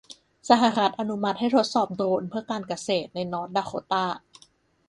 [0.49, 4.05] สหรัฐอนุมัติให้ทดสอบโดรนเพื่อการเกษตรในนอร์ทดาโคตา